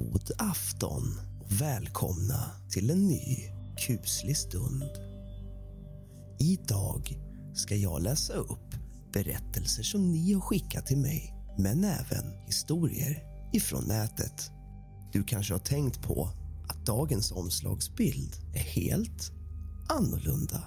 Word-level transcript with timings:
God 0.00 0.30
afton 0.38 1.20
och 1.40 1.60
välkomna 1.60 2.50
till 2.70 2.90
en 2.90 3.08
ny 3.08 3.36
kuslig 3.86 4.36
stund. 4.36 4.90
Idag 6.38 7.18
ska 7.54 7.76
jag 7.76 8.02
läsa 8.02 8.32
upp 8.32 8.74
berättelser 9.12 9.82
som 9.82 10.12
ni 10.12 10.32
har 10.32 10.40
skickat 10.40 10.86
till 10.86 10.98
mig 10.98 11.34
men 11.58 11.84
även 11.84 12.46
historier 12.46 13.22
ifrån 13.52 13.84
nätet. 13.88 14.50
Du 15.12 15.24
kanske 15.24 15.54
har 15.54 15.58
tänkt 15.58 16.02
på 16.02 16.28
att 16.68 16.86
dagens 16.86 17.32
omslagsbild 17.32 18.36
är 18.54 18.58
helt 18.58 19.32
annorlunda. 19.88 20.62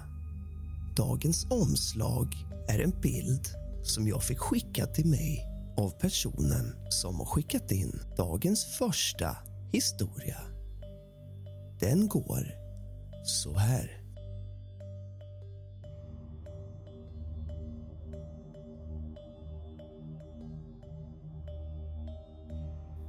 Dagens 0.96 1.46
omslag 1.50 2.36
är 2.68 2.78
en 2.78 3.00
bild 3.00 3.48
som 3.82 4.08
jag 4.08 4.22
fick 4.22 4.38
skickad 4.38 4.94
till 4.94 5.06
mig 5.06 5.53
av 5.76 5.90
personen 5.90 6.76
som 6.88 7.16
har 7.16 7.26
skickat 7.26 7.70
in 7.70 8.00
dagens 8.16 8.64
första 8.64 9.36
historia. 9.72 10.38
Den 11.80 12.08
går 12.08 12.54
så 13.24 13.54
här. 13.54 14.00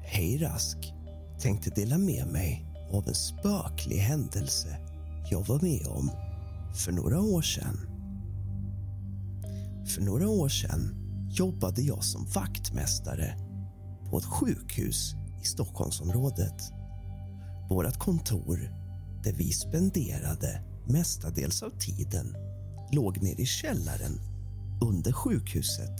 Hej 0.03 0.37
Rask 0.37 0.93
tänkte 1.39 1.69
dela 1.69 1.97
med 1.97 2.27
mig 2.27 2.65
av 2.91 3.07
en 3.07 3.15
spöklig 3.15 3.97
händelse 3.97 4.77
jag 5.31 5.47
var 5.47 5.59
med 5.61 5.87
om 5.87 6.11
för 6.75 6.91
några 6.91 7.21
år 7.21 7.41
sedan. 7.41 7.77
För 9.85 10.01
några 10.01 10.27
år 10.27 10.49
sedan 10.49 11.04
jobbade 11.39 11.81
jag 11.81 12.03
som 12.03 12.25
vaktmästare 12.25 13.37
på 14.09 14.17
ett 14.17 14.25
sjukhus 14.25 15.13
i 15.41 15.45
Stockholmsområdet. 15.45 16.71
Vårt 17.69 17.97
kontor, 17.99 18.59
där 19.23 19.33
vi 19.33 19.51
spenderade 19.51 20.63
mestadels 20.87 21.63
av 21.63 21.69
tiden 21.69 22.35
låg 22.91 23.23
nere 23.23 23.41
i 23.41 23.45
källaren 23.45 24.19
under 24.81 25.11
sjukhuset 25.11 25.99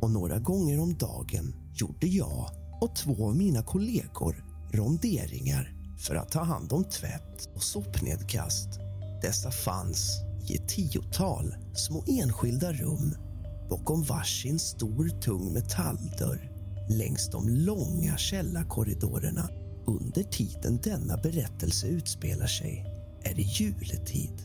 och 0.00 0.10
några 0.10 0.38
gånger 0.38 0.80
om 0.80 0.94
dagen 0.94 1.54
gjorde 1.74 2.06
jag 2.06 2.50
och 2.80 2.96
två 2.96 3.26
av 3.26 3.36
mina 3.36 3.62
kollegor 3.62 4.44
ronderingar 4.72 5.74
för 5.98 6.14
att 6.14 6.32
ta 6.32 6.42
hand 6.42 6.72
om 6.72 6.84
tvätt 6.84 7.48
och 7.54 7.62
sopnedkast. 7.62 8.68
Dessa 9.22 9.50
fanns 9.50 10.20
i 10.48 10.56
ett 10.56 10.68
tiotal 10.68 11.54
små 11.74 12.04
enskilda 12.06 12.72
rum 12.72 13.14
bakom 13.72 14.02
varsin 14.02 14.58
stor 14.58 15.20
tung 15.20 15.52
metalldörr 15.52 16.50
längs 16.88 17.30
de 17.30 17.48
långa 17.48 18.16
källarkorridorerna. 18.16 19.48
Under 19.86 20.22
tiden 20.22 20.80
denna 20.82 21.16
berättelse 21.16 21.86
utspelar 21.86 22.46
sig 22.46 22.86
är 23.22 23.34
det 23.34 23.42
juletid 23.42 24.42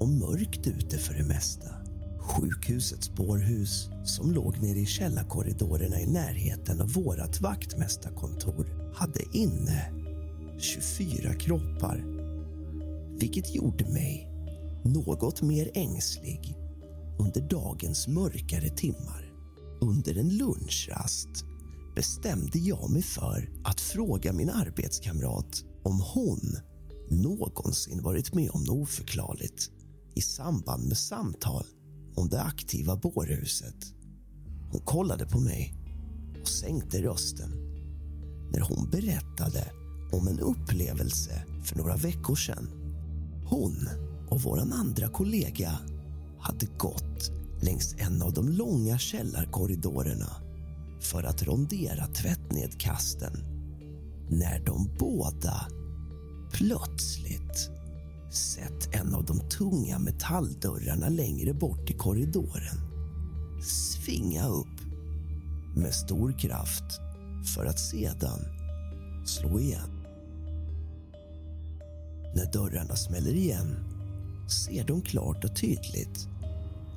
och 0.00 0.08
mörkt 0.08 0.66
ute 0.66 0.98
för 0.98 1.14
det 1.14 1.24
mesta. 1.24 1.70
Sjukhusets 2.18 3.06
spårhus 3.06 3.88
som 4.04 4.32
låg 4.32 4.62
nere 4.62 4.78
i 4.78 4.86
källarkorridorerna 4.86 6.00
i 6.00 6.06
närheten 6.06 6.80
av 6.80 6.92
vårt 6.92 7.40
vaktmästarkontor 7.40 8.92
hade 8.94 9.20
inne 9.32 9.92
24 10.58 11.34
kroppar 11.34 12.04
vilket 13.20 13.54
gjorde 13.54 13.84
mig 13.84 14.30
något 14.84 15.42
mer 15.42 15.70
ängslig 15.74 16.54
under 17.18 17.40
dagens 17.40 18.08
mörkare 18.08 18.68
timmar. 18.68 19.32
Under 19.80 20.18
en 20.18 20.28
lunchrast 20.28 21.44
bestämde 21.96 22.58
jag 22.58 22.90
mig 22.90 23.02
för 23.02 23.50
att 23.64 23.80
fråga 23.80 24.32
min 24.32 24.50
arbetskamrat 24.50 25.64
om 25.84 26.00
hon 26.14 26.40
någonsin 27.10 28.02
varit 28.02 28.34
med 28.34 28.50
om 28.50 28.64
något 28.64 28.82
oförklarligt 28.82 29.70
i 30.14 30.20
samband 30.20 30.88
med 30.88 30.98
samtal 30.98 31.64
om 32.16 32.28
det 32.28 32.42
aktiva 32.42 32.96
bårhuset. 32.96 33.94
Hon 34.72 34.80
kollade 34.80 35.26
på 35.26 35.40
mig 35.40 35.74
och 36.40 36.48
sänkte 36.48 37.02
rösten 37.02 37.50
när 38.52 38.60
hon 38.60 38.90
berättade 38.90 39.72
om 40.12 40.28
en 40.28 40.40
upplevelse 40.40 41.44
för 41.64 41.76
några 41.76 41.96
veckor 41.96 42.36
sedan. 42.36 42.68
Hon 43.46 43.88
och 44.28 44.40
vår 44.40 44.58
andra 44.58 45.08
kollega 45.08 45.78
hade 46.40 46.66
gått 46.66 47.30
längs 47.60 47.94
en 47.98 48.22
av 48.22 48.32
de 48.32 48.48
långa 48.48 48.98
källarkorridorerna 48.98 50.36
för 51.00 51.22
att 51.22 51.42
rondera 51.42 52.06
tvättnedkasten 52.06 53.32
när 54.30 54.60
de 54.66 54.90
båda 54.98 55.68
plötsligt 56.52 57.70
sett 58.30 58.94
en 58.94 59.14
av 59.14 59.24
de 59.24 59.38
tunga 59.48 59.98
metalldörrarna 59.98 61.08
längre 61.08 61.54
bort 61.54 61.90
i 61.90 61.92
korridoren 61.92 62.78
svinga 63.62 64.48
upp 64.48 64.80
med 65.76 65.94
stor 65.94 66.32
kraft 66.32 67.00
för 67.54 67.66
att 67.66 67.78
sedan 67.78 68.40
slå 69.26 69.60
igen. 69.60 70.04
När 72.34 72.52
dörrarna 72.52 72.96
smäller 72.96 73.32
igen 73.32 73.76
ser 74.50 74.84
de 74.84 75.02
klart 75.02 75.44
och 75.44 75.56
tydligt 75.56 76.28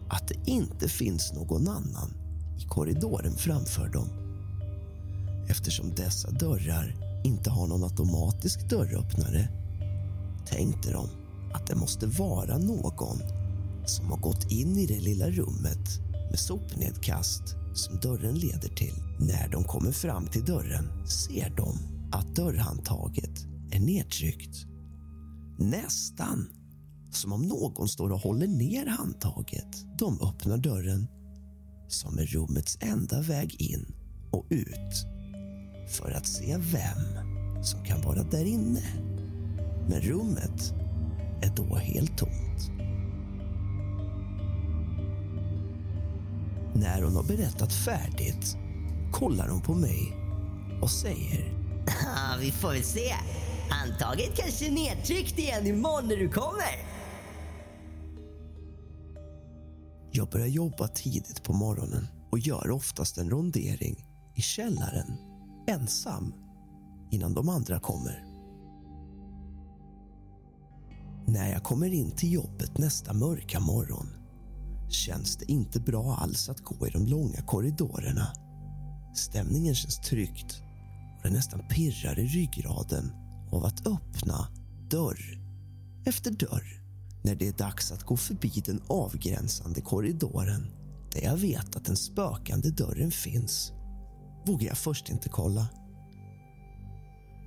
att 0.09 0.27
det 0.27 0.51
inte 0.51 0.87
finns 0.89 1.33
någon 1.33 1.67
annan 1.67 2.13
i 2.59 2.63
korridoren 2.67 3.35
framför 3.35 3.89
dem. 3.89 4.07
Eftersom 5.49 5.89
dessa 5.95 6.31
dörrar 6.31 6.95
inte 7.23 7.49
har 7.49 7.67
någon 7.67 7.83
automatisk 7.83 8.69
dörröppnare 8.69 9.47
tänkte 10.45 10.91
de 10.91 11.07
att 11.53 11.67
det 11.67 11.75
måste 11.75 12.07
vara 12.07 12.57
någon 12.57 13.17
som 13.85 14.05
har 14.05 14.17
gått 14.17 14.51
in 14.51 14.77
i 14.77 14.85
det 14.85 14.99
lilla 14.99 15.29
rummet 15.29 15.99
med 16.29 16.39
sopnedkast 16.39 17.55
som 17.73 17.99
dörren 17.99 18.35
leder 18.35 18.69
till. 18.69 18.93
När 19.19 19.49
de 19.49 19.63
kommer 19.63 19.91
fram 19.91 20.27
till 20.27 20.45
dörren 20.45 21.07
ser 21.07 21.53
de 21.57 21.77
att 22.11 22.35
dörrhandtaget 22.35 23.45
är 23.71 23.79
nedtryckt. 23.79 24.65
Nästan 25.57 26.47
som 27.15 27.33
om 27.33 27.41
någon 27.41 27.87
står 27.87 28.11
och 28.11 28.19
håller 28.19 28.47
ner 28.47 28.85
handtaget. 28.85 29.85
De 29.97 30.21
öppnar 30.21 30.57
dörren 30.57 31.07
som 31.87 32.19
är 32.19 32.25
rummets 32.25 32.77
enda 32.81 33.21
väg 33.21 33.61
in 33.61 33.93
och 34.31 34.45
ut 34.49 35.05
för 35.89 36.11
att 36.11 36.27
se 36.27 36.57
vem 36.57 37.31
som 37.63 37.83
kan 37.83 38.01
vara 38.01 38.23
där 38.23 38.45
inne. 38.45 38.83
Men 39.89 40.01
rummet 40.01 40.73
är 41.41 41.55
då 41.55 41.75
helt 41.75 42.17
tomt. 42.17 42.71
När 46.73 47.01
hon 47.01 47.15
har 47.15 47.23
berättat 47.23 47.73
färdigt 47.73 48.57
kollar 49.11 49.47
hon 49.47 49.61
på 49.61 49.73
mig 49.73 50.17
och 50.81 50.91
säger 50.91 51.53
Ja, 51.85 52.37
vi 52.39 52.51
får 52.51 52.69
väl 52.71 52.83
se. 52.83 53.13
Handtaget 53.69 54.35
kanske 54.35 54.67
är 54.67 54.71
nedtryckt 54.71 55.39
igen 55.39 55.67
imorgon 55.67 56.07
när 56.07 56.17
du 56.17 56.29
kommer. 56.29 56.90
Jag 60.13 60.29
börjar 60.29 60.47
jobba 60.47 60.87
tidigt 60.87 61.43
på 61.43 61.53
morgonen 61.53 62.07
och 62.31 62.39
gör 62.39 62.71
oftast 62.71 63.17
en 63.17 63.29
rondering 63.29 64.05
i 64.35 64.41
källaren 64.41 65.17
ensam 65.67 66.33
innan 67.11 67.33
de 67.33 67.49
andra 67.49 67.79
kommer. 67.79 68.25
När 71.27 71.51
jag 71.51 71.63
kommer 71.63 71.93
in 71.93 72.11
till 72.11 72.31
jobbet 72.31 72.77
nästa 72.77 73.13
mörka 73.13 73.59
morgon 73.59 74.07
känns 74.89 75.37
det 75.37 75.51
inte 75.51 75.79
bra 75.79 76.15
alls 76.15 76.49
att 76.49 76.61
gå 76.61 76.87
i 76.87 76.91
de 76.91 77.05
långa 77.05 77.41
korridorerna. 77.41 78.27
Stämningen 79.15 79.75
känns 79.75 79.99
tryckt 79.99 80.61
och 81.17 81.23
det 81.23 81.29
nästan 81.29 81.67
pirrar 81.67 82.19
i 82.19 82.27
ryggraden 82.27 83.11
av 83.51 83.65
att 83.65 83.87
öppna 83.87 84.47
dörr 84.89 85.37
efter 86.05 86.31
dörr 86.31 86.80
när 87.21 87.35
det 87.35 87.47
är 87.47 87.53
dags 87.53 87.91
att 87.91 88.03
gå 88.03 88.17
förbi 88.17 88.63
den 88.65 88.81
avgränsande 88.87 89.81
korridoren 89.81 90.71
där 91.11 91.21
jag 91.21 91.37
vet 91.37 91.75
att 91.75 91.85
den 91.85 91.97
spökande 91.97 92.69
dörren 92.69 93.11
finns 93.11 93.71
vågar 94.45 94.67
jag 94.67 94.77
först 94.77 95.09
inte 95.09 95.29
kolla 95.29 95.67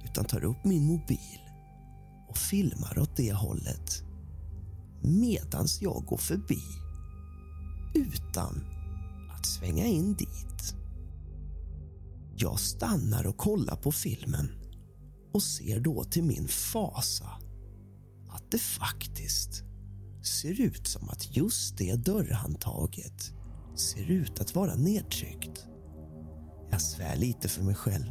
utan 0.05 0.25
tar 0.25 0.45
upp 0.45 0.65
min 0.65 0.85
mobil 0.85 1.41
och 2.29 2.39
filmar 2.39 2.99
åt 2.99 3.17
det 3.17 3.33
hållet 3.33 4.03
medans 5.03 5.83
jag 5.83 6.05
går 6.07 6.17
förbi 6.17 6.63
utan 7.95 8.65
att 9.31 9.47
svänga 9.47 9.87
in 9.87 10.15
dit. 10.15 10.75
Jag 12.37 12.61
stannar 12.61 13.27
och 13.27 13.37
kollar 13.37 13.77
på 13.77 13.93
filmen 13.93 14.51
och 15.33 15.43
ser 15.43 15.81
då 15.81 16.05
till 16.05 16.25
min 16.25 16.49
fasa 16.49 17.31
att 18.35 18.51
det 18.51 18.59
faktiskt 18.59 19.63
ser 20.23 20.61
ut 20.61 20.87
som 20.87 21.09
att 21.09 21.37
just 21.37 21.77
det 21.79 21.95
dörrhandtaget 21.95 23.33
ser 23.75 24.11
ut 24.11 24.41
att 24.41 24.55
vara 24.55 24.75
nedtryckt. 24.75 25.67
Jag 26.71 26.81
svär 26.81 27.17
lite 27.17 27.49
för 27.49 27.63
mig 27.63 27.75
själv, 27.75 28.11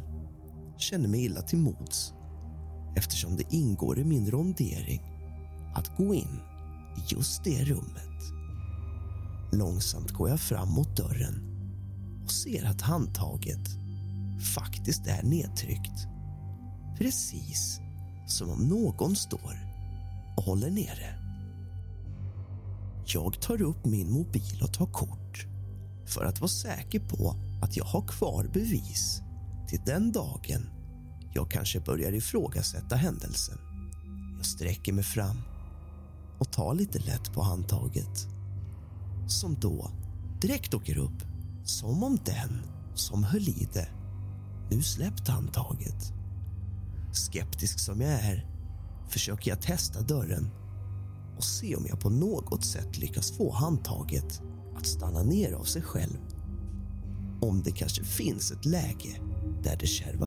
känner 0.78 1.08
mig 1.08 1.24
illa 1.24 1.42
till 1.42 1.58
mods 1.58 2.12
eftersom 2.96 3.36
det 3.36 3.54
ingår 3.54 3.98
i 3.98 4.04
min 4.04 4.30
rondering 4.30 5.02
att 5.74 5.96
gå 5.96 6.14
in 6.14 6.40
i 6.96 7.14
just 7.14 7.44
det 7.44 7.64
rummet. 7.64 8.20
Långsamt 9.52 10.10
går 10.10 10.28
jag 10.28 10.40
fram 10.40 10.68
mot 10.68 10.96
dörren 10.96 11.50
och 12.24 12.32
ser 12.32 12.64
att 12.64 12.80
handtaget 12.80 13.68
faktiskt 14.54 15.06
är 15.06 15.22
nedtryckt. 15.22 16.06
Precis 16.98 17.80
som 18.26 18.50
om 18.50 18.68
någon 18.68 19.16
står 19.16 19.63
och 20.36 20.44
håller 20.44 20.70
nere. 20.70 21.18
Jag 23.06 23.40
tar 23.40 23.62
upp 23.62 23.84
min 23.84 24.12
mobil 24.12 24.62
och 24.62 24.72
tar 24.72 24.86
kort 24.86 25.46
för 26.06 26.24
att 26.24 26.40
vara 26.40 26.48
säker 26.48 27.00
på 27.00 27.36
att 27.62 27.76
jag 27.76 27.84
har 27.84 28.08
kvar 28.08 28.50
bevis 28.52 29.22
till 29.68 29.80
den 29.86 30.12
dagen 30.12 30.70
jag 31.34 31.50
kanske 31.50 31.80
börjar 31.80 32.12
ifrågasätta 32.12 32.96
händelsen. 32.96 33.58
Jag 34.36 34.46
sträcker 34.46 34.92
mig 34.92 35.04
fram 35.04 35.36
och 36.38 36.52
tar 36.52 36.74
lite 36.74 36.98
lätt 36.98 37.32
på 37.32 37.42
handtaget 37.42 38.26
som 39.26 39.54
då 39.60 39.90
direkt 40.40 40.74
åker 40.74 40.98
upp 40.98 41.22
som 41.64 42.02
om 42.02 42.18
den 42.24 42.62
som 42.94 43.24
höll 43.24 43.48
i 43.48 43.68
det 43.72 43.88
nu 44.70 44.82
släppt 44.82 45.28
handtaget. 45.28 46.12
Skeptisk 47.12 47.78
som 47.78 48.00
jag 48.00 48.10
är 48.10 48.53
försöker 49.14 49.50
jag 49.50 49.62
testa 49.62 50.00
dörren 50.00 50.50
och 51.36 51.44
se 51.44 51.76
om 51.76 51.86
jag 51.88 52.00
på 52.00 52.10
något 52.10 52.64
sätt 52.64 52.98
lyckas 52.98 53.36
få 53.36 53.52
handtaget 53.52 54.40
att 54.76 54.86
stanna 54.86 55.22
ner 55.22 55.52
av 55.52 55.64
sig 55.64 55.82
själv. 55.82 56.18
Om 57.40 57.62
det 57.62 57.72
kanske 57.72 58.04
finns 58.04 58.50
ett 58.50 58.64
läge 58.64 59.20
där 59.62 59.76
det 59.76 59.86
kärvar. 59.86 60.26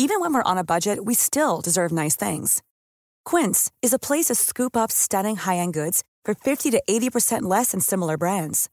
Even 0.00 0.20
when 0.20 0.34
we're 0.34 0.52
on 0.52 0.58
a 0.58 0.64
budget 0.64 0.98
we 1.06 1.14
still 1.14 1.60
deserve 1.64 2.02
nice 2.02 2.30
things. 2.30 2.62
Quince 3.30 3.70
is 3.86 3.94
a 3.94 3.98
place 3.98 4.34
to 4.34 4.34
scoop 4.34 4.76
up 4.76 4.92
stunning 4.92 5.36
high-end 5.36 5.74
goods 5.74 6.02
for 6.26 6.34
50 6.34 6.70
to 6.70 6.82
80% 6.90 7.50
less 7.50 7.70
than 7.70 7.80
similar 7.80 8.16
brands. 8.16 8.68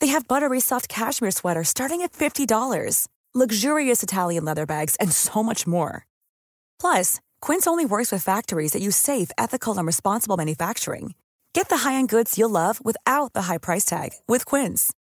They 0.00 0.12
have 0.12 0.28
buttery 0.28 0.60
soft 0.60 0.88
cashmere 0.88 1.32
sweaters 1.32 1.68
starting 1.68 2.02
at 2.02 2.12
$50, 2.12 3.08
luxurious 3.34 4.02
Italian 4.02 4.44
leather 4.44 4.66
bags, 4.66 4.96
and 5.00 5.12
so 5.12 5.42
much 5.42 5.66
more. 5.66 6.06
Plus, 6.78 7.20
Quince 7.40 7.66
only 7.66 7.86
works 7.86 8.12
with 8.12 8.22
factories 8.22 8.72
that 8.72 8.82
use 8.82 8.96
safe, 8.96 9.30
ethical, 9.38 9.76
and 9.78 9.86
responsible 9.86 10.36
manufacturing. 10.36 11.14
Get 11.52 11.68
the 11.68 11.78
high-end 11.78 12.08
goods 12.08 12.38
you'll 12.38 12.50
love 12.50 12.84
without 12.84 13.32
the 13.32 13.42
high 13.42 13.58
price 13.58 13.84
tag 13.84 14.10
with 14.28 14.44
Quince. 14.44 14.92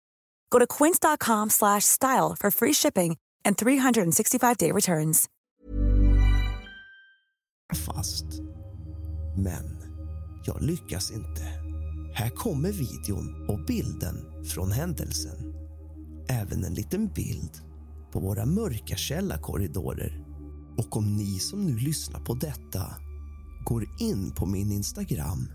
Go 0.49 0.59
to 0.59 0.67
quince.com/style 0.67 2.35
for 2.39 2.51
free 2.51 2.73
shipping 2.73 3.17
and 3.45 3.57
365-day 3.57 4.71
returns. 4.71 5.29
fast. 7.73 8.25
Men 9.35 9.77
jag 10.45 10.61
lyckas 10.61 11.11
inte. 11.11 11.43
Här 12.13 12.29
kommer 12.29 12.71
videon 12.71 13.49
och 13.49 13.65
bilden 13.65 14.45
från 14.45 14.71
händelsen. 14.71 15.53
Även 16.29 16.63
en 16.63 16.73
liten 16.73 17.07
bild 17.07 17.61
på 18.11 18.19
våra 18.19 18.45
mörka 18.45 18.95
källarkorridorer. 18.95 20.22
Och 20.77 20.97
om 20.97 21.15
ni 21.15 21.39
som 21.39 21.65
nu 21.65 21.77
lyssnar 21.77 22.19
på 22.19 22.33
detta 22.33 22.95
går 23.65 23.87
in 23.99 24.31
på 24.31 24.45
min 24.45 24.71
Instagram 24.71 25.51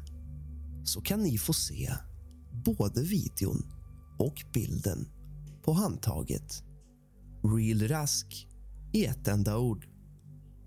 så 0.85 1.01
kan 1.01 1.23
ni 1.23 1.39
få 1.39 1.53
se 1.53 1.93
både 2.65 3.03
videon 3.03 3.67
och 4.19 4.35
bilden 4.53 5.09
på 5.65 5.73
handtaget. 5.73 6.63
Real 7.43 7.89
Rask 7.89 8.49
i 8.93 9.05
ett 9.05 9.29
enda 9.29 9.59
ord. 9.59 9.87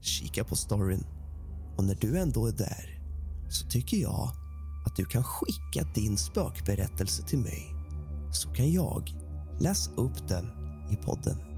Kika 0.01 0.43
på 0.43 0.55
storyn. 0.55 1.05
Och 1.77 1.83
när 1.83 1.95
du 1.95 2.19
ändå 2.19 2.47
är 2.47 2.51
där 2.51 3.01
så 3.49 3.67
tycker 3.67 3.97
jag 3.97 4.31
att 4.85 4.95
du 4.95 5.05
kan 5.05 5.23
skicka 5.23 5.87
din 5.95 6.17
spökberättelse 6.17 7.23
till 7.23 7.39
mig 7.39 7.75
så 8.31 8.49
kan 8.49 8.71
jag 8.71 9.13
läsa 9.59 9.91
upp 9.91 10.27
den 10.27 10.45
i 10.91 10.95
podden. 10.95 11.50